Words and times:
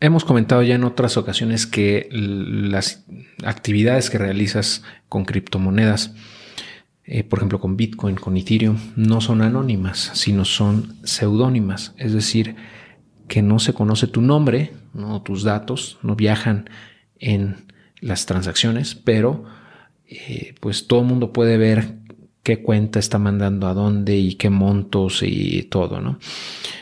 Hemos 0.00 0.24
comentado 0.24 0.62
ya 0.62 0.76
en 0.76 0.84
otras 0.84 1.16
ocasiones 1.16 1.66
que 1.66 2.08
las 2.12 3.04
actividades 3.44 4.10
que 4.10 4.18
realizas 4.18 4.84
con 5.08 5.24
criptomonedas, 5.24 6.14
eh, 7.04 7.24
por 7.24 7.40
ejemplo 7.40 7.58
con 7.58 7.76
Bitcoin, 7.76 8.14
con 8.14 8.36
Ethereum, 8.36 8.78
no 8.94 9.20
son 9.20 9.42
anónimas, 9.42 10.12
sino 10.14 10.44
son 10.44 10.96
seudónimas. 11.02 11.94
Es 11.96 12.12
decir, 12.12 12.54
que 13.26 13.42
no 13.42 13.58
se 13.58 13.72
conoce 13.72 14.06
tu 14.06 14.20
nombre, 14.20 14.72
no 14.94 15.20
tus 15.22 15.42
datos, 15.42 15.98
no 16.02 16.14
viajan 16.14 16.70
en 17.18 17.56
las 18.00 18.26
transacciones, 18.26 18.94
pero 18.94 19.46
eh, 20.06 20.54
pues 20.60 20.86
todo 20.86 21.00
el 21.00 21.06
mundo 21.06 21.32
puede 21.32 21.58
ver 21.58 21.97
qué 22.48 22.62
cuenta 22.62 22.98
está 22.98 23.18
mandando 23.18 23.66
a 23.66 23.74
dónde 23.74 24.16
y 24.16 24.36
qué 24.36 24.48
montos 24.48 25.22
y 25.22 25.64
todo, 25.64 26.00
¿no? 26.00 26.18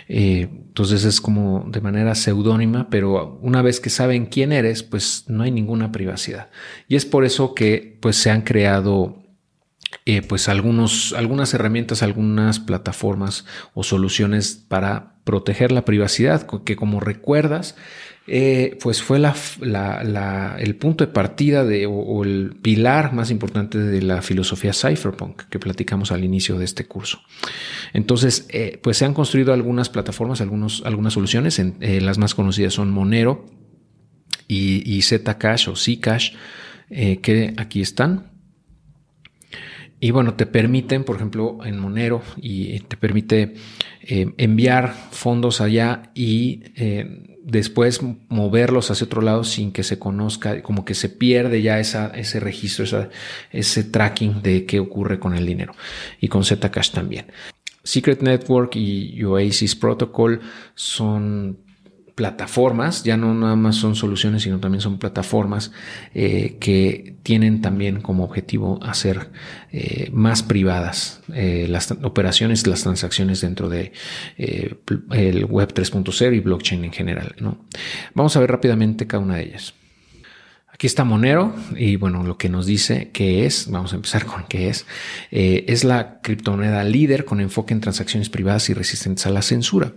Eh, 0.07 0.47
entonces 0.49 1.03
es 1.03 1.21
como 1.21 1.67
de 1.69 1.81
manera 1.81 2.15
seudónima, 2.15 2.89
pero 2.89 3.41
una 3.43 3.63
vez 3.63 3.81
que 3.81 3.91
saben 3.91 4.27
quién 4.27 4.53
eres, 4.53 4.85
pues 4.85 5.25
no 5.27 5.43
hay 5.43 5.51
ninguna 5.51 5.91
privacidad. 5.91 6.51
Y 6.87 6.95
es 6.95 7.05
por 7.05 7.25
eso 7.25 7.53
que 7.53 7.99
pues 8.01 8.15
se 8.15 8.31
han 8.31 8.43
creado 8.43 9.25
eh, 10.09 10.23
pues 10.23 10.49
algunos, 10.49 11.13
algunas 11.15 11.53
herramientas, 11.53 12.05
algunas 12.05 12.61
plataformas 12.61 13.45
o 13.75 13.83
soluciones 13.83 14.55
para 14.69 15.17
proteger 15.25 15.73
la 15.73 15.85
privacidad, 15.85 16.47
que 16.65 16.77
como 16.77 17.01
recuerdas, 17.01 17.75
eh, 18.29 18.79
pues 18.81 19.03
fue 19.03 19.19
el 19.19 20.77
punto 20.77 21.05
de 21.05 21.13
partida 21.13 21.65
o, 21.89 22.23
el 22.23 22.55
pilar 22.63 23.15
más 23.15 23.33
importante 23.33 23.79
de 23.79 24.01
la 24.01 24.23
filosofía 24.23 24.73
cypherpunk 24.73 25.43
que 25.51 25.59
platicamos 25.59 26.13
al 26.13 26.23
inicio 26.23 26.57
de 26.57 26.67
este 26.67 26.87
curso. 26.87 27.21
Entonces, 27.93 28.47
eh, 28.51 28.79
pues 28.81 28.99
se 28.99 29.07
han 29.07 29.15
construido 29.15 29.53
algunas 29.53 29.89
plataformas, 29.89 30.41
algunos, 30.41 30.85
algunas 30.87 31.15
soluciones. 31.15 31.61
Las 31.81 32.19
más 32.19 32.37
conocidas 32.37 32.75
son 32.75 32.93
Monero 32.93 33.47
y, 34.47 34.89
y 34.89 35.03
Zcash 35.03 35.69
o 35.69 35.75
Zcash, 35.75 36.35
que 36.89 37.55
aquí 37.57 37.81
están. 37.83 38.36
Y 39.99 40.11
bueno, 40.11 40.35
te 40.35 40.47
permiten, 40.47 41.05
por 41.05 41.17
ejemplo, 41.17 41.59
en 41.65 41.79
Monero, 41.79 42.23
y 42.37 42.81
te 42.81 42.97
permite 42.97 43.55
enviar 44.03 44.95
fondos 45.11 45.61
allá 45.61 46.11
y 46.15 46.63
después 47.43 48.01
moverlos 48.29 48.91
hacia 48.91 49.07
otro 49.07 49.23
lado 49.23 49.45
sin 49.45 49.73
que 49.73 49.85
se 49.85 49.99
conozca, 49.99 50.63
como 50.63 50.85
que 50.85 50.95
se 50.95 51.09
pierde 51.09 51.63
ya 51.63 51.79
esa, 51.79 52.09
ese 52.09 52.41
registro, 52.41 52.85
ese 53.53 53.85
tracking 53.85 54.43
de 54.43 54.67
qué 54.67 54.81
ocurre 54.81 55.19
con 55.19 55.35
el 55.35 55.47
dinero. 55.47 55.75
Y 56.21 56.29
con 56.29 56.45
Zcash 56.45 56.91
también. 56.91 57.27
Secret 57.83 58.21
Network 58.21 58.75
y 58.75 59.23
Oasis 59.23 59.77
Protocol 59.77 60.41
son 60.75 61.59
plataformas, 62.17 63.05
ya 63.05 63.19
no 63.19 63.35
nada 63.35 63.57
más 63.57 63.77
son 63.77 63.95
soluciones, 63.95 64.43
sino 64.43 64.59
también 64.59 64.81
son 64.81 64.99
plataformas 64.99 65.71
eh, 66.15 66.57
que 66.59 67.15
tienen 67.23 67.61
también 67.61 68.01
como 68.01 68.25
objetivo 68.25 68.81
hacer 68.83 69.29
eh, 69.71 70.09
más 70.13 70.43
privadas 70.43 71.21
eh, 71.35 71.67
las 71.69 71.91
operaciones, 71.91 72.67
las 72.67 72.83
transacciones 72.83 73.43
dentro 73.43 73.69
de 73.69 73.93
el 74.39 75.45
Web 75.45 75.75
3.0 75.75 76.35
y 76.35 76.41
blockchain 76.41 76.87
en 76.87 76.93
general. 76.93 77.37
¿no? 77.39 77.67
Vamos 78.15 78.35
a 78.35 78.41
ver 78.41 78.51
rápidamente 78.51 79.07
cada 79.07 79.23
una 79.23 79.37
de 79.37 79.45
ellas. 79.45 79.75
Aquí 80.77 80.87
está 80.87 81.05
Monero 81.05 81.55
y 81.75 81.97
bueno, 81.97 82.23
lo 82.23 82.37
que 82.37 82.51
nos 82.51 82.67
dice 82.67 83.09
que 83.11 83.47
es, 83.47 83.71
vamos 83.71 83.95
a 83.95 83.97
empezar 83.97 84.27
con 84.27 84.45
qué 84.47 84.69
es, 84.69 84.85
eh, 85.31 85.65
es 85.69 85.85
la 85.85 86.21
criptomoneda 86.21 86.85
líder 86.85 87.25
con 87.25 87.41
enfoque 87.41 87.73
en 87.73 87.81
transacciones 87.81 88.29
privadas 88.29 88.69
y 88.69 88.75
resistentes 88.75 89.25
a 89.25 89.31
la 89.31 89.41
censura. 89.41 89.95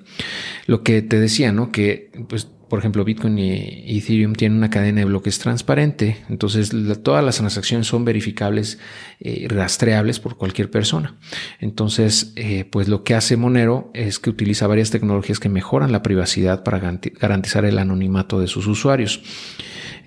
Lo 0.68 0.82
que 0.82 1.02
te 1.02 1.20
decía, 1.20 1.52
¿no? 1.52 1.74
Que 1.74 2.12
pues 2.30 2.48
por 2.70 2.80
ejemplo, 2.80 3.04
Bitcoin 3.04 3.38
y 3.40 3.98
Ethereum 3.98 4.34
tienen 4.34 4.60
una 4.60 4.70
cadena 4.70 5.00
de 5.00 5.06
bloques 5.06 5.40
transparente, 5.40 6.18
entonces 6.30 6.72
todas 7.04 7.26
las 7.26 7.38
transacciones 7.38 7.88
son 7.88 8.06
verificables 8.06 8.78
y 9.20 9.46
eh, 9.46 9.48
rastreables 9.50 10.20
por 10.20 10.38
cualquier 10.38 10.70
persona. 10.70 11.18
Entonces, 11.60 12.32
eh, 12.36 12.66
pues 12.70 12.88
lo 12.88 13.04
que 13.04 13.16
hace 13.16 13.38
Monero 13.38 13.90
es 13.96 14.20
que 14.20 14.30
utiliza 14.30 14.68
varias 14.68 14.92
tecnologías 14.92 15.40
que 15.40 15.50
mejoran 15.50 15.92
la 15.92 16.04
privacidad 16.04 16.64
para 16.64 16.80
garantizar 16.80 17.66
el 17.66 17.80
anonimato 17.80 18.40
de 18.40 18.48
sus 18.48 18.68
usuarios. 18.68 19.22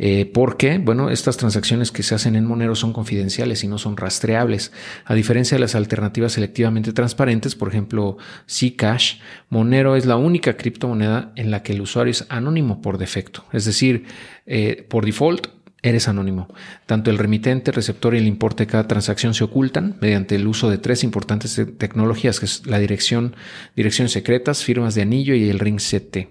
Eh, 0.05 0.27
porque, 0.27 0.79
bueno, 0.79 1.11
estas 1.11 1.37
transacciones 1.37 1.93
que 1.93 2.03
se 2.03 2.17
hacen 2.17 2.35
en 2.35 2.45
Monero 2.45 2.75
son 2.75 2.93
confidenciales 2.93 3.63
y 3.63 3.69
no 3.69 3.79
son 3.79 3.97
rastreables. 3.97 4.73
A 5.05 5.15
diferencia 5.15 5.55
de 5.55 5.61
las 5.61 5.77
alternativas 5.77 6.33
selectivamente 6.33 6.93
transparentes, 6.93 7.55
por 7.55 7.69
ejemplo, 7.69 8.17
Zcash, 8.51 9.21
Monero 9.49 9.95
es 9.95 10.05
la 10.05 10.17
única 10.17 10.57
criptomoneda 10.57 11.31
en 11.37 11.53
la 11.53 11.63
que 11.63 11.73
el 11.73 11.81
usuario 11.81 12.11
es 12.11 12.27
anónimo 12.31 12.83
por 12.83 12.99
defecto. 12.99 13.45
Es 13.53 13.65
decir, 13.65 14.07
eh, 14.45 14.85
por 14.89 15.07
default, 15.07 15.47
eres 15.83 16.09
anónimo. 16.09 16.49
Tanto 16.87 17.13
el 17.13 17.19
remitente, 17.19 17.71
receptor 17.71 18.17
y 18.17 18.19
el 18.19 18.27
importe 18.27 18.65
de 18.65 18.73
cada 18.73 18.89
transacción 18.89 19.35
se 19.35 19.45
ocultan 19.45 19.99
mediante 20.01 20.35
el 20.35 20.49
uso 20.49 20.69
de 20.69 20.79
tres 20.79 21.05
importantes 21.05 21.61
tecnologías, 21.79 22.41
que 22.41 22.47
es 22.47 22.67
la 22.67 22.81
dirección, 22.81 23.37
direcciones 23.77 24.11
secretas, 24.11 24.65
firmas 24.65 24.97
de 24.97 25.03
anillo 25.03 25.37
y 25.37 25.49
el 25.49 25.61
ring 25.61 25.79
CT. 25.79 26.27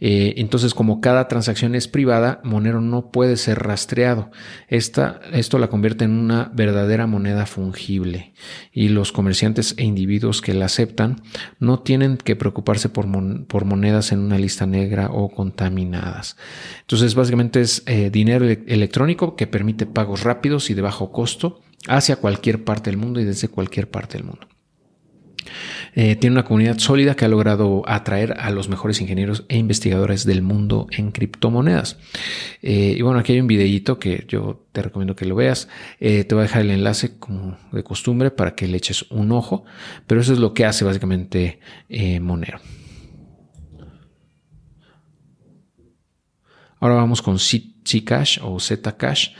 Eh, 0.00 0.34
entonces, 0.36 0.74
como 0.74 1.00
cada 1.00 1.28
transacción 1.28 1.74
es 1.74 1.88
privada, 1.88 2.40
Monero 2.44 2.80
no 2.80 3.10
puede 3.10 3.36
ser 3.36 3.58
rastreado. 3.58 4.30
Esta, 4.68 5.20
esto 5.32 5.58
la 5.58 5.68
convierte 5.68 6.04
en 6.04 6.12
una 6.12 6.50
verdadera 6.54 7.06
moneda 7.06 7.46
fungible 7.46 8.32
y 8.72 8.88
los 8.88 9.12
comerciantes 9.12 9.74
e 9.76 9.84
individuos 9.84 10.40
que 10.40 10.54
la 10.54 10.66
aceptan 10.66 11.22
no 11.58 11.80
tienen 11.80 12.16
que 12.16 12.36
preocuparse 12.36 12.88
por, 12.88 13.06
monedas 13.06 14.12
en 14.12 14.20
una 14.20 14.38
lista 14.38 14.66
negra 14.66 15.10
o 15.10 15.30
contaminadas. 15.30 16.36
Entonces, 16.80 17.14
básicamente 17.14 17.60
es 17.60 17.82
eh, 17.86 18.10
dinero 18.10 18.46
electrónico 18.46 19.36
que 19.36 19.46
permite 19.46 19.86
pagos 19.86 20.22
rápidos 20.22 20.70
y 20.70 20.74
de 20.74 20.82
bajo 20.82 21.10
costo 21.10 21.60
hacia 21.88 22.16
cualquier 22.16 22.64
parte 22.64 22.90
del 22.90 22.98
mundo 22.98 23.20
y 23.20 23.24
desde 23.24 23.48
cualquier 23.48 23.90
parte 23.90 24.18
del 24.18 24.26
mundo. 24.26 24.46
Eh, 25.94 26.16
tiene 26.16 26.34
una 26.34 26.44
comunidad 26.44 26.78
sólida 26.78 27.16
que 27.16 27.24
ha 27.24 27.28
logrado 27.28 27.82
atraer 27.86 28.34
a 28.38 28.50
los 28.50 28.68
mejores 28.68 29.00
ingenieros 29.00 29.44
e 29.48 29.56
investigadores 29.56 30.24
del 30.24 30.42
mundo 30.42 30.86
en 30.90 31.10
criptomonedas. 31.10 31.98
Eh, 32.62 32.94
y 32.96 33.02
bueno, 33.02 33.18
aquí 33.18 33.32
hay 33.32 33.40
un 33.40 33.46
videíto 33.46 33.98
que 33.98 34.24
yo 34.28 34.66
te 34.72 34.82
recomiendo 34.82 35.16
que 35.16 35.24
lo 35.24 35.34
veas. 35.34 35.68
Eh, 35.98 36.24
te 36.24 36.34
voy 36.34 36.42
a 36.42 36.46
dejar 36.46 36.62
el 36.62 36.70
enlace 36.70 37.18
como 37.18 37.58
de 37.72 37.82
costumbre 37.82 38.30
para 38.30 38.54
que 38.54 38.68
le 38.68 38.76
eches 38.76 39.10
un 39.10 39.32
ojo, 39.32 39.64
pero 40.06 40.20
eso 40.20 40.32
es 40.32 40.38
lo 40.38 40.54
que 40.54 40.66
hace 40.66 40.84
básicamente 40.84 41.60
Monero. 42.20 42.60
Ahora 46.80 46.94
vamos 46.94 47.22
con 47.22 47.38
Zcash 47.40 48.38
o 48.40 48.60
Zcash, 48.60 49.30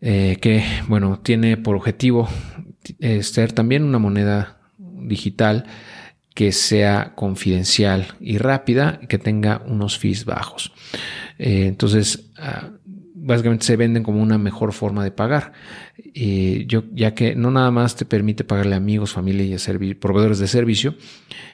que 0.00 0.64
bueno, 0.86 1.18
tiene 1.20 1.56
por 1.56 1.74
objetivo 1.74 2.28
ser 3.22 3.52
también 3.52 3.82
una 3.82 3.98
moneda 3.98 4.55
digital 5.06 5.64
que 6.34 6.52
sea 6.52 7.14
confidencial 7.14 8.08
y 8.20 8.36
rápida, 8.36 9.00
que 9.08 9.18
tenga 9.18 9.62
unos 9.66 9.98
fees 9.98 10.26
bajos. 10.26 10.72
Eh, 11.38 11.64
entonces, 11.66 12.30
ah, 12.36 12.72
básicamente 13.14 13.64
se 13.64 13.76
venden 13.76 14.02
como 14.02 14.22
una 14.22 14.36
mejor 14.36 14.72
forma 14.72 15.02
de 15.02 15.10
pagar, 15.10 15.52
yo, 16.68 16.84
ya 16.92 17.14
que 17.14 17.34
no 17.34 17.50
nada 17.50 17.70
más 17.70 17.96
te 17.96 18.04
permite 18.04 18.44
pagarle 18.44 18.74
a 18.74 18.78
amigos, 18.78 19.12
familia 19.12 19.44
y 19.44 19.54
a 19.54 19.98
proveedores 19.98 20.38
de 20.38 20.46
servicio, 20.46 20.94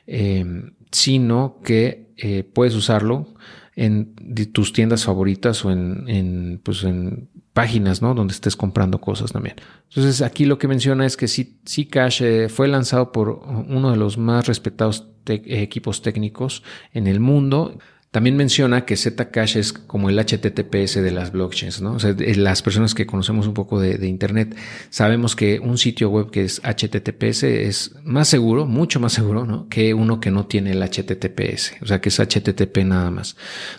eh, 0.06 0.44
sino 0.90 1.60
que 1.64 2.12
eh, 2.16 2.44
puedes 2.44 2.74
usarlo 2.74 3.34
en 3.74 4.14
tus 4.52 4.72
tiendas 4.72 5.04
favoritas 5.04 5.64
o 5.64 5.70
en, 5.70 6.04
en, 6.08 6.60
pues 6.62 6.84
en 6.84 7.28
páginas, 7.52 8.02
¿no? 8.02 8.14
Donde 8.14 8.34
estés 8.34 8.56
comprando 8.56 9.00
cosas 9.00 9.32
también. 9.32 9.56
Entonces, 9.88 10.22
aquí 10.22 10.44
lo 10.44 10.58
que 10.58 10.68
menciona 10.68 11.06
es 11.06 11.16
que 11.16 11.28
Zcash 11.28 12.22
eh, 12.22 12.48
fue 12.48 12.68
lanzado 12.68 13.12
por 13.12 13.28
uno 13.28 13.90
de 13.90 13.96
los 13.96 14.18
más 14.18 14.46
respetados 14.46 15.08
equipos 15.26 16.02
técnicos 16.02 16.62
en 16.92 17.06
el 17.06 17.20
mundo. 17.20 17.78
También 18.12 18.36
menciona 18.36 18.84
que 18.84 18.94
Zcash 18.94 19.56
es 19.56 19.72
como 19.72 20.10
el 20.10 20.18
HTTPS 20.18 20.96
de 20.96 21.10
las 21.12 21.32
blockchains, 21.32 21.80
¿no? 21.80 21.94
O 21.94 21.98
sea, 21.98 22.14
las 22.36 22.60
personas 22.60 22.94
que 22.94 23.06
conocemos 23.06 23.46
un 23.46 23.54
poco 23.54 23.80
de, 23.80 24.06
Internet 24.06 24.54
sabemos 24.90 25.34
que 25.34 25.58
un 25.60 25.78
sitio 25.78 26.10
web 26.10 26.30
que 26.30 26.44
es 26.44 26.60
HTTPS 26.60 27.44
es 27.44 27.94
más 28.04 28.28
seguro, 28.28 28.66
mucho 28.66 29.00
más 29.00 29.14
seguro, 29.14 29.46
¿no? 29.46 29.66
Que 29.70 29.94
uno 29.94 30.20
que 30.20 30.30
no 30.30 30.44
tiene 30.44 30.72
el 30.72 30.82
HTTPS, 30.82 31.76
o 31.80 31.86
sea, 31.86 32.02
que 32.02 32.10
es 32.10 32.20
HTTP 32.20 32.84
nada 32.84 33.10
más. 33.10 33.34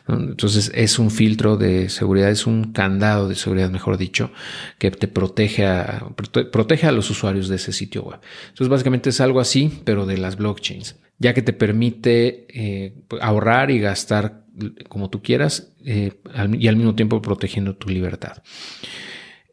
Entonces, 0.08 0.72
es 0.74 0.98
un 0.98 1.12
filtro 1.12 1.56
de 1.56 1.90
seguridad, 1.90 2.32
es 2.32 2.48
un 2.48 2.74
candado 2.74 3.30
de 3.30 3.36
seguridad, 3.36 3.70
mejor 3.70 4.00
dicho, 4.00 4.32
que 4.80 4.90
te 4.90 5.08
protege 5.08 5.68
a, 5.68 6.08
protege 6.52 6.88
a 6.88 6.92
los 6.92 7.08
usuarios 7.12 7.50
de 7.50 7.58
ese 7.58 7.72
sitio 7.72 8.02
web. 8.02 8.20
Entonces, 8.50 8.70
básicamente 8.70 9.12
es 9.12 9.22
algo 9.22 9.40
así, 9.40 9.82
pero 9.86 10.08
de 10.08 10.18
las 10.18 10.38
blockchains 10.38 10.96
ya 11.24 11.34
que 11.34 11.42
te 11.42 11.54
permite 11.54 12.46
eh, 12.50 12.94
ahorrar 13.22 13.72
y 13.72 13.80
gastar 13.80 14.44
como 14.90 15.10
tú 15.10 15.24
quieras 15.24 15.74
eh, 15.86 16.12
y 16.60 16.68
al 16.68 16.76
mismo 16.76 16.96
tiempo 16.96 17.22
protegiendo 17.22 17.76
tu 17.76 17.90
libertad. 17.90 18.44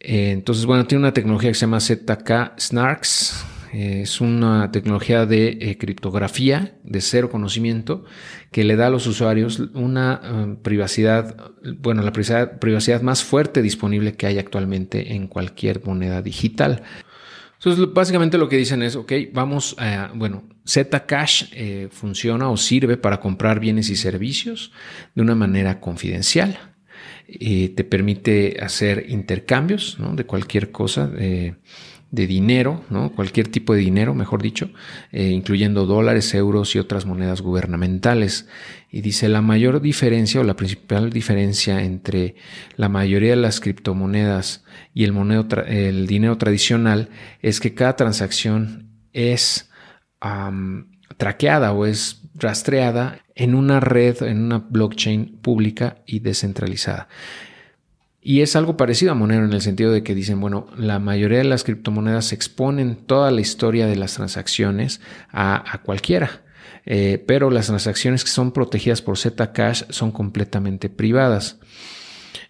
Eh, 0.01 0.33
entonces, 0.33 0.67
bueno, 0.67 0.87
tiene 0.87 1.01
una 1.05 1.15
tecnología 1.15 1.51
que 1.51 1.55
se 1.55 1.61
llama 1.63 1.81
ZK 1.81 2.59
Snarks. 2.59 3.47
Es 3.73 4.21
una 4.21 4.73
tecnología 4.73 5.27
de 5.27 5.77
criptografía 5.79 6.75
de 6.83 7.01
cero 7.01 7.31
conocimiento 7.31 8.05
que 8.51 8.65
le 8.65 8.75
da 8.75 8.89
a 8.89 8.91
los 8.91 9.07
usuarios 9.07 9.61
una 9.75 10.21
eh, 10.23 10.57
privacidad, 10.61 11.37
bueno, 11.79 12.03
la 12.03 12.13
privacidad, 12.13 12.59
privacidad, 12.59 13.01
más 13.03 13.23
fuerte 13.23 13.63
disponible 13.63 14.15
que 14.15 14.27
hay 14.27 14.39
actualmente 14.39 15.15
en 15.15 15.29
cualquier 15.29 15.85
moneda 15.85 16.21
digital. 16.21 16.83
Entonces, 17.62 17.93
básicamente 17.93 18.39
lo 18.39 18.49
que 18.49 18.57
dicen 18.57 18.83
es, 18.83 18.97
ok, 18.97 19.12
vamos 19.35 19.77
a, 19.79 20.11
bueno, 20.15 20.45
Zcash 20.67 21.45
eh, 21.53 21.89
funciona 21.91 22.49
o 22.49 22.57
sirve 22.57 22.97
para 22.97 23.21
comprar 23.21 23.61
bienes 23.61 23.91
y 23.91 23.97
servicios 23.97 24.73
de 25.15 25.21
una 25.21 25.35
manera 25.35 25.79
confidencial. 25.79 26.59
te 27.29 27.85
permite 27.85 28.57
hacer 28.62 29.05
intercambios 29.11 29.99
de 30.17 30.25
cualquier 30.25 30.71
cosa 30.71 31.11
de 32.11 32.27
dinero, 32.27 32.85
¿no? 32.91 33.12
cualquier 33.12 33.49
tipo 33.49 33.75
de 33.75 33.81
dinero, 33.81 34.15
mejor 34.15 34.43
dicho, 34.43 34.71
eh, 35.12 35.29
incluyendo 35.29 35.87
dólares, 35.87 36.35
euros 36.35 36.75
y 36.75 36.79
otras 36.79 37.07
monedas 37.07 37.41
gubernamentales. 37.41 38.49
Y 38.91 39.03
dice, 39.03 39.29
la 39.29 39.43
mayor 39.43 39.81
diferencia 39.81 40.41
o 40.41 40.45
la 40.45 40.57
principal 40.57 41.11
diferencia 41.11 41.83
entre 41.83 42.35
la 42.77 42.89
mayoría 42.89 43.31
de 43.31 43.37
las 43.37 43.61
criptomonedas 43.61 44.65
y 44.93 45.05
el, 45.05 45.15
el 45.69 46.07
dinero 46.07 46.37
tradicional 46.39 47.11
es 47.43 47.61
que 47.61 47.75
cada 47.75 47.95
transacción 47.95 48.91
es 49.12 49.71
traqueada 51.17 51.73
o 51.73 51.87
es 51.87 52.23
rastreada 52.35 53.21
en 53.35 53.55
una 53.55 53.81
red, 53.81 54.23
en 54.23 54.43
una 54.43 54.59
blockchain 54.59 55.39
pública 55.41 55.99
y 56.07 56.21
descentralizada. 56.21 57.09
Y 58.23 58.43
es 58.43 58.55
algo 58.55 58.77
parecido 58.77 59.13
a 59.13 59.15
Monero 59.15 59.47
en 59.47 59.53
el 59.53 59.63
sentido 59.63 59.93
de 59.93 60.03
que 60.03 60.15
dicen, 60.15 60.41
bueno, 60.41 60.67
la 60.77 60.99
mayoría 60.99 61.39
de 61.39 61.45
las 61.45 61.65
criptomonedas 61.65 62.33
exponen 62.33 62.97
toda 62.97 63.31
la 63.31 63.41
historia 63.41 63.87
de 63.87 63.97
las 63.97 64.15
transacciones 64.15 65.01
a, 65.33 65.81
cualquiera. 65.85 66.43
Eh, 66.85 67.23
pero 67.27 67.51
las 67.51 67.67
transacciones 67.67 68.25
que 68.25 68.31
son 68.31 68.53
protegidas 68.53 69.01
por 69.01 69.17
Zcash 69.17 69.85
son 69.89 70.13
completamente 70.13 70.91
privadas. 70.91 71.59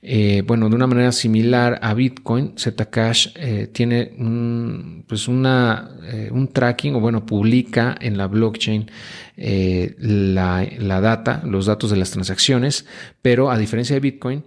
Eh, 0.03 0.43
bueno, 0.45 0.69
de 0.69 0.75
una 0.75 0.87
manera 0.87 1.13
similar 1.13 1.79
a 1.83 1.95
Bitcoin, 1.95 2.55
Zcash 2.59 3.29
eh, 3.37 3.69
tiene 3.73 4.15
un, 4.19 5.05
pues 5.07 5.29
una, 5.29 5.91
un 6.33 6.49
tracking 6.49 6.97
o 6.97 7.01
bueno, 7.01 7.27
publica 7.27 7.97
en 8.01 8.17
la 8.17 8.27
blockchain 8.27 8.91
la, 9.37 10.67
la, 10.79 11.01
data, 11.01 11.43
los 11.45 11.67
datos 11.67 11.91
de 11.91 11.97
las 11.97 12.11
transacciones, 12.11 12.87
pero 13.23 13.51
a 13.51 13.59
diferencia 13.59 13.95
de 13.95 14.01
Bitcoin, 14.01 14.45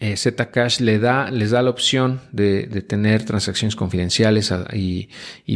eh, 0.00 0.16
Zcash 0.16 0.80
le 0.80 0.98
da, 0.98 1.30
les 1.30 1.50
da 1.50 1.62
la 1.62 1.70
opción 1.70 2.20
de, 2.30 2.66
tener 2.86 3.24
transacciones 3.24 3.74
confidenciales 3.74 4.52
y, 4.72 5.08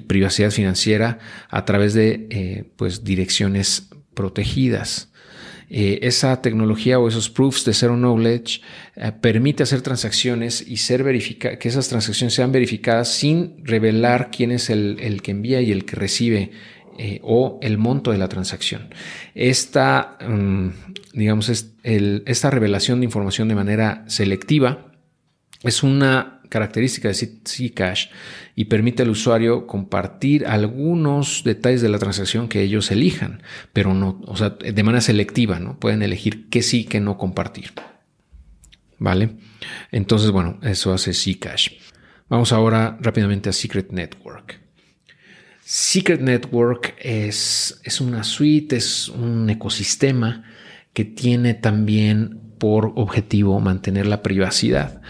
privacidad 0.02 0.50
financiera 0.50 1.18
a 1.48 1.64
través 1.64 1.94
de 1.94 2.26
eh, 2.30 2.64
pues, 2.76 3.04
direcciones 3.04 3.88
protegidas. 4.14 5.10
Eh, 5.70 6.00
esa 6.02 6.42
tecnología 6.42 6.98
o 6.98 7.08
esos 7.08 7.30
proofs 7.30 7.64
de 7.64 7.72
Zero 7.72 7.96
Knowledge 7.96 8.60
permite 9.22 9.62
hacer 9.62 9.80
transacciones 9.80 10.60
y 10.60 10.76
ser 10.78 11.02
que 11.04 11.68
esas 11.68 11.88
transacciones 11.88 12.34
sean 12.34 12.52
verificadas 12.52 13.08
sin 13.08 13.64
revelar 13.64 14.30
quién 14.30 14.50
es 14.50 14.68
el, 14.68 14.98
el 15.00 15.22
que 15.22 15.30
envía 15.30 15.62
y 15.62 15.72
el 15.72 15.86
que 15.86 15.96
recibe 15.96 16.50
eh, 16.98 17.20
o 17.22 17.58
el 17.62 17.78
monto 17.78 18.10
de 18.10 18.18
la 18.18 18.28
transacción. 18.28 18.88
Esta, 19.34 20.16
mm, 20.26 20.68
digamos, 21.14 21.48
esta 21.84 22.50
revelación 22.50 23.00
de 23.00 23.06
información 23.06 23.48
de 23.48 23.54
manera 23.54 24.04
selectiva 24.06 24.92
es 25.62 25.82
una 25.82 26.40
característica 26.52 27.08
de 27.08 27.14
Zcash 27.14 28.08
y 28.54 28.66
permite 28.66 29.02
al 29.02 29.08
usuario 29.08 29.66
compartir 29.66 30.46
algunos 30.46 31.44
detalles 31.44 31.80
de 31.80 31.88
la 31.88 31.98
transacción 31.98 32.46
que 32.48 32.60
ellos 32.60 32.90
elijan, 32.90 33.42
pero 33.72 33.94
no, 33.94 34.20
o 34.26 34.36
sea, 34.36 34.50
de 34.50 34.82
manera 34.82 35.00
selectiva, 35.00 35.58
¿no? 35.60 35.80
Pueden 35.80 36.02
elegir 36.02 36.50
qué 36.50 36.62
sí, 36.62 36.84
qué 36.84 37.00
no 37.00 37.16
compartir. 37.16 37.72
¿Vale? 38.98 39.30
Entonces, 39.90 40.30
bueno, 40.30 40.58
eso 40.62 40.92
hace 40.92 41.14
Zcash. 41.14 41.70
Vamos 42.28 42.52
ahora 42.52 42.98
rápidamente 43.00 43.48
a 43.48 43.52
Secret 43.52 43.90
Network. 43.90 44.60
Secret 45.64 46.20
Network 46.20 46.94
es, 46.98 47.80
es 47.84 48.00
una 48.00 48.24
suite, 48.24 48.76
es 48.76 49.08
un 49.08 49.48
ecosistema 49.48 50.44
que 50.92 51.04
tiene 51.04 51.54
también 51.54 52.40
por 52.58 52.92
objetivo 52.96 53.58
mantener 53.60 54.06
la 54.06 54.22
privacidad. 54.22 55.00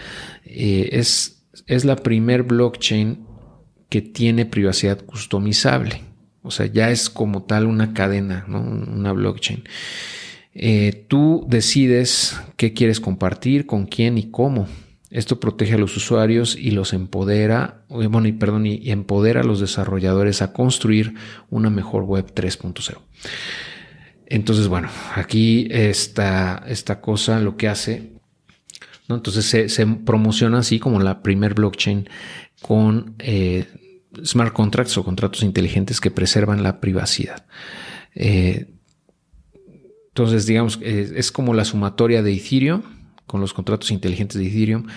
Eh, 0.45 0.89
es, 0.93 1.45
es, 1.67 1.85
la 1.85 1.95
primer 1.95 2.43
blockchain 2.43 3.25
que 3.89 4.01
tiene 4.01 4.45
privacidad 4.45 5.03
customizable. 5.03 6.01
O 6.41 6.51
sea, 6.51 6.65
ya 6.65 6.91
es 6.91 7.09
como 7.09 7.43
tal 7.43 7.65
una 7.65 7.93
cadena, 7.93 8.45
una 8.47 9.11
blockchain. 9.11 9.63
Eh, 10.53 11.05
tú 11.07 11.45
decides 11.47 12.39
qué 12.57 12.73
quieres 12.73 12.99
compartir, 12.99 13.65
con 13.65 13.85
quién 13.85 14.17
y 14.17 14.29
cómo. 14.29 14.67
Esto 15.13 15.39
protege 15.39 15.75
a 15.75 15.77
los 15.77 15.95
usuarios 15.95 16.55
y 16.55 16.71
los 16.71 16.91
empodera, 16.91 17.85
bueno, 17.87 18.27
y, 18.27 18.31
perdón, 18.31 18.65
y 18.65 18.89
empodera 18.89 19.41
a 19.41 19.43
los 19.43 19.59
desarrolladores 19.59 20.41
a 20.41 20.53
construir 20.53 21.13
una 21.51 21.69
mejor 21.69 22.03
web 22.03 22.33
3.0. 22.33 22.97
Entonces, 24.25 24.67
bueno, 24.67 24.89
aquí 25.13 25.67
esta, 25.69 26.63
esta 26.67 26.99
cosa 26.99 27.39
lo 27.39 27.57
que 27.57 27.67
hace, 27.67 28.13
entonces 29.07 29.71
se, 29.71 29.85
promociona 29.85 30.57
así 30.57 30.79
como 30.79 30.99
la 30.99 31.21
primer 31.21 31.53
blockchain 31.53 32.09
con 32.63 33.13
eh, 33.19 33.67
smart 34.25 34.51
contracts 34.51 34.97
o 34.97 35.03
contratos 35.03 35.43
inteligentes 35.43 36.01
que 36.01 36.09
preservan 36.09 36.63
la 36.63 36.81
privacidad. 36.81 37.45
Eh, 38.15 38.65
entonces, 40.07 40.47
digamos, 40.47 40.79
eh, 40.81 41.13
es 41.15 41.31
como 41.31 41.53
la 41.53 41.65
sumatoria 41.65 42.23
de 42.23 42.33
Ethereum 42.33 42.81
con 43.25 43.41
los 43.41 43.53
contratos 43.53 43.91
inteligentes 43.91 44.39
de 44.39 44.47
Ethereum, 44.47 44.87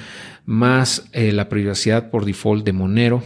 más 0.45 1.09
eh, 1.13 1.33
la 1.33 1.49
privacidad 1.49 2.11
por 2.11 2.25
default 2.25 2.65
de 2.65 2.73
Monero, 2.73 3.23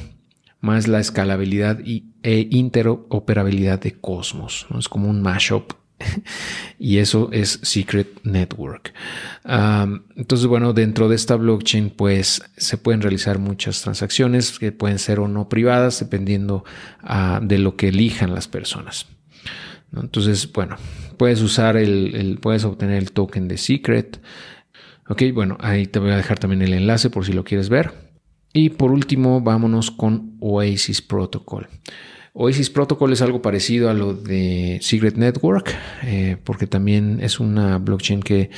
más 0.61 0.89
la 0.89 1.01
escalabilidad 1.01 1.81
e 1.85 2.49
interoperabilidad 2.51 3.81
de 3.81 3.93
Cosmos. 3.93 4.67
¿no? 4.71 4.79
Es 4.79 4.89
como 4.89 5.09
un 5.09 5.23
mashup 5.23 5.73
y 6.79 6.99
eso 6.99 7.29
es 7.33 7.61
Secret 7.63 8.21
Network. 8.25 8.93
entonces, 9.45 10.47
bueno, 10.47 10.73
dentro 10.73 11.09
de 11.09 11.17
esta 11.17 11.37
blockchain, 11.37 11.91
pues 11.91 12.43
se 12.57 12.79
pueden 12.79 13.01
realizar 13.01 13.39
muchas 13.39 13.83
transacciones 13.83 14.59
que 14.59 14.73
pueden 14.73 14.99
ser 14.99 15.21
o 15.21 15.29
no 15.29 15.49
privadas, 15.49 16.01
dependiendo 16.01 16.65
ah, 17.03 17.41
de 17.43 17.59
lo 17.59 17.77
que 17.77 17.89
elijan 17.89 18.35
las 18.35 18.49
personas. 18.49 19.07
Entonces, 19.95 20.51
bueno, 20.53 20.77
puedes 21.17 21.41
usar 21.43 21.77
el, 21.77 22.39
puedes 22.41 22.65
obtener 22.65 22.97
el 22.97 23.13
token 23.13 23.49
de 23.49 23.59
Secret. 23.59 24.21
Ok, 25.11 25.25
bueno, 25.35 25.59
ahí 25.59 25.89
te 25.89 25.99
voy 25.99 26.13
a 26.13 26.17
dejar 26.17 26.39
también 26.39 26.63
el 26.63 26.73
enlace 26.73 27.11
por 27.11 27.27
si 27.27 27.33
lo 27.33 27.43
quieres 27.43 27.69
ver. 27.69 27.91
Y 28.53 28.71
por 28.71 28.93
último, 28.93 29.41
vámonos 29.41 29.91
con 29.91 30.37
Oasis 30.39 31.03
Protocol. 31.03 31.67
Oasis 32.33 32.71
Protocol 32.71 33.13
es 33.13 33.21
algo 33.21 33.43
parecido 33.43 33.91
a 33.91 33.95
lo 33.95 34.15
de 34.15 34.79
Secret 34.81 35.17
Network, 35.17 35.75
eh, 36.05 36.37
porque 36.45 36.69
también 36.69 37.19
es 37.21 37.41
una 37.41 37.79
blockchain 37.79 38.21
que 38.21 38.51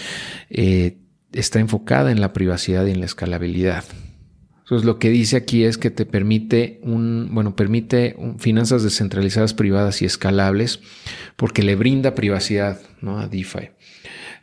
eh, 0.51 0.99
está 1.33 1.59
enfocada 1.59 2.13
en 2.13 2.21
la 2.21 2.35
privacidad 2.35 2.85
y 2.85 2.91
en 2.91 3.01
la 3.01 3.07
escalabilidad. 3.07 3.85
Entonces, 4.59 4.85
lo 4.85 4.99
que 4.99 5.09
dice 5.09 5.37
aquí 5.37 5.65
es 5.65 5.79
que 5.79 5.91
te 5.91 6.05
permite 6.05 6.81
un, 6.83 7.31
bueno, 7.33 7.57
permite 7.57 8.15
finanzas 8.39 8.83
descentralizadas 8.83 9.55
privadas 9.55 10.03
y 10.03 10.05
escalables, 10.05 10.81
porque 11.37 11.63
le 11.63 11.77
brinda 11.77 12.15
privacidad 12.15 12.79
¿no? 13.01 13.19
a 13.19 13.27
DeFi. 13.27 13.71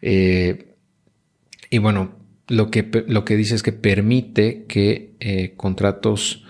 Eh, 0.01 0.68
y 1.69 1.77
bueno, 1.77 2.11
lo 2.47 2.71
que, 2.71 3.05
lo 3.07 3.25
que 3.25 3.37
dice 3.37 3.55
es 3.55 3.63
que 3.63 3.71
permite 3.71 4.65
que 4.67 5.15
eh, 5.19 5.53
contratos 5.55 6.43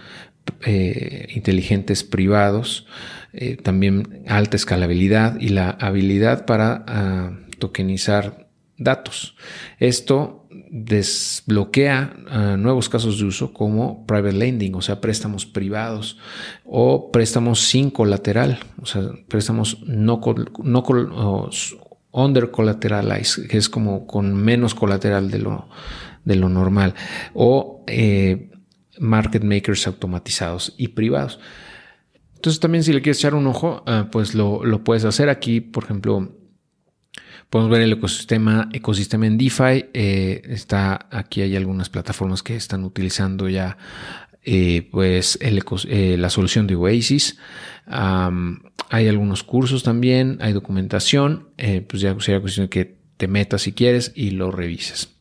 eh, 0.65 1.27
inteligentes 1.35 2.03
privados, 2.03 2.88
eh, 3.33 3.57
también 3.57 4.23
alta 4.27 4.57
escalabilidad 4.57 5.39
y 5.39 5.49
la 5.49 5.69
habilidad 5.69 6.45
para 6.45 6.83
ah, 6.88 7.38
tokenizar 7.59 8.49
datos. 8.77 9.35
Esto 9.77 10.47
desbloquea 10.71 12.15
ah, 12.29 12.55
nuevos 12.57 12.89
casos 12.89 13.19
de 13.19 13.25
uso 13.25 13.53
como 13.53 14.05
private 14.07 14.33
lending, 14.33 14.73
o 14.75 14.81
sea, 14.81 15.01
préstamos 15.01 15.45
privados 15.45 16.17
o 16.65 17.11
préstamos 17.11 17.59
sin 17.59 17.91
colateral, 17.91 18.59
o 18.81 18.85
sea, 18.85 19.03
préstamos 19.27 19.83
no, 19.83 20.21
no 20.63 20.83
under 22.11 22.51
collateralized, 22.51 23.47
que 23.47 23.57
es 23.57 23.69
como 23.69 24.07
con 24.07 24.33
menos 24.33 24.75
colateral 24.75 25.29
de 25.31 25.39
lo, 25.39 25.69
de 26.25 26.35
lo 26.35 26.49
normal, 26.49 26.95
o 27.33 27.83
eh, 27.87 28.49
market 28.99 29.43
makers 29.43 29.87
automatizados 29.87 30.73
y 30.77 30.89
privados. 30.89 31.39
Entonces 32.35 32.59
también 32.59 32.83
si 32.83 32.93
le 32.93 33.01
quieres 33.01 33.19
echar 33.19 33.35
un 33.35 33.47
ojo, 33.47 33.83
ah, 33.85 34.07
pues 34.11 34.33
lo, 34.33 34.61
puedes 34.83 35.05
hacer 35.05 35.29
aquí, 35.29 35.59
por 35.59 35.83
ejemplo, 35.83 36.35
podemos 37.49 37.71
ver 37.71 37.81
el 37.81 37.93
ecosistema, 37.93 38.69
ecosistema 38.71 39.27
en 39.27 39.37
DeFi, 39.37 39.89
eh, 39.93 40.41
está 40.45 41.07
aquí 41.11 41.41
hay 41.41 41.55
algunas 41.55 41.89
plataformas 41.89 42.41
que 42.41 42.55
están 42.55 42.85
utilizando 42.85 43.49
ya 43.49 43.77
eh, 44.43 44.88
pues 44.91 45.38
eh, 45.41 46.15
la 46.17 46.29
solución 46.29 46.65
de 46.65 46.75
Oasis. 46.75 47.38
hay 47.88 49.08
algunos 49.08 49.43
cursos 49.43 49.84
también, 49.84 50.38
hay 50.41 50.53
documentación, 50.53 51.50
eh, 51.58 51.81
pues 51.81 52.01
ya 52.01 52.15
sería 52.19 52.41
cuestión 52.41 52.65
de 52.65 52.69
que 52.69 52.96
te 53.17 53.27
metas 53.27 53.63
si 53.63 53.74
quieres 53.74 54.12
y 54.15 54.31
lo 54.31 54.51
revises. 54.51 55.15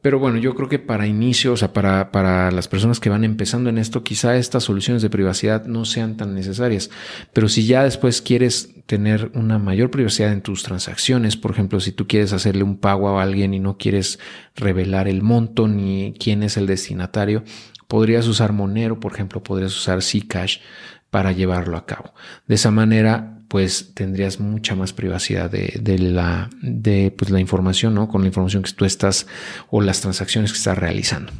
Pero 0.00 0.20
bueno, 0.20 0.38
yo 0.38 0.54
creo 0.54 0.68
que 0.68 0.78
para 0.78 1.08
inicio, 1.08 1.52
o 1.52 1.56
sea, 1.56 1.72
para, 1.72 2.12
para, 2.12 2.52
las 2.52 2.68
personas 2.68 3.00
que 3.00 3.10
van 3.10 3.24
empezando 3.24 3.68
en 3.68 3.78
esto, 3.78 4.04
quizá 4.04 4.36
estas 4.36 4.62
soluciones 4.62 5.02
de 5.02 5.10
privacidad 5.10 5.66
no 5.66 5.84
sean 5.84 6.16
tan 6.16 6.34
necesarias. 6.34 6.88
Pero 7.32 7.48
si 7.48 7.66
ya 7.66 7.82
después 7.82 8.22
quieres 8.22 8.76
tener 8.86 9.32
una 9.34 9.58
mayor 9.58 9.90
privacidad 9.90 10.32
en 10.32 10.42
tus 10.42 10.62
transacciones, 10.62 11.36
por 11.36 11.50
ejemplo, 11.50 11.80
si 11.80 11.90
tú 11.90 12.06
quieres 12.06 12.32
hacerle 12.32 12.62
un 12.62 12.78
pago 12.78 13.18
a 13.18 13.22
alguien 13.22 13.52
y 13.52 13.58
no 13.58 13.76
quieres 13.76 14.20
revelar 14.54 15.08
el 15.08 15.20
monto 15.20 15.66
ni 15.66 16.14
quién 16.16 16.44
es 16.44 16.56
el 16.56 16.68
destinatario, 16.68 17.42
podrías 17.88 18.28
usar 18.28 18.52
Monero, 18.52 19.00
por 19.00 19.12
ejemplo, 19.12 19.42
podrías 19.42 19.76
usar 19.76 20.02
Zcash 20.02 20.58
para 21.10 21.32
llevarlo 21.32 21.76
a 21.76 21.86
cabo. 21.86 22.14
De 22.46 22.54
esa 22.54 22.70
manera 22.70 23.38
pues 23.48 23.92
tendrías 23.94 24.40
mucha 24.40 24.76
más 24.76 24.92
privacidad 24.92 25.50
de, 25.50 25.98
la, 25.98 26.50
de 26.60 27.10
pues, 27.16 27.30
la 27.30 27.40
información, 27.40 27.94
¿no? 27.94 28.08
Con 28.08 28.20
la 28.20 28.26
información 28.26 28.62
que 28.62 28.72
tú 28.72 28.84
estás 28.84 29.26
o 29.70 29.80
las 29.80 30.02
transacciones 30.02 30.52
que 30.52 30.58
estás 30.58 30.76
realizando. 30.76 31.32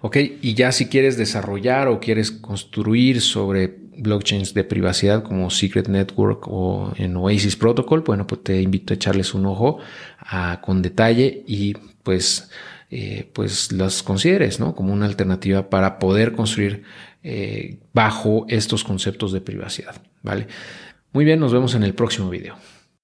Ok, 0.00 0.16
y 0.42 0.54
ya 0.54 0.72
si 0.72 0.86
quieres 0.86 1.16
desarrollar 1.16 1.88
o 1.88 2.00
quieres 2.00 2.32
construir 2.32 3.20
sobre 3.20 3.78
blockchains 3.98 4.54
de 4.54 4.64
privacidad 4.64 5.22
como 5.22 5.50
Secret 5.50 5.88
Network 5.88 6.48
o 6.48 6.92
en 6.96 7.16
Oasis 7.16 7.54
Protocol, 7.54 8.00
bueno, 8.00 8.26
pues 8.26 8.42
te 8.42 8.60
invito 8.60 8.92
a 8.92 8.96
echarles 8.96 9.34
un 9.34 9.46
ojo 9.46 9.78
con 10.62 10.82
detalle 10.82 11.44
y 11.46 11.74
pues, 12.02 12.50
eh, 12.90 13.30
pues 13.32 13.72
las 13.72 14.02
consideres, 14.02 14.58
¿no? 14.58 14.74
Como 14.74 14.92
una 14.92 15.06
alternativa 15.06 15.70
para 15.70 15.98
poder 15.98 16.32
construir 16.32 16.82
eh, 17.22 17.78
bajo 17.92 18.46
estos 18.48 18.82
conceptos 18.82 19.32
de 19.32 19.40
privacidad. 19.40 20.02
¿vale? 20.22 20.46
Muy 21.12 21.24
bien, 21.24 21.38
nos 21.40 21.52
vemos 21.52 21.74
en 21.74 21.82
el 21.84 21.94
próximo 21.94 22.30
video. 22.30 22.56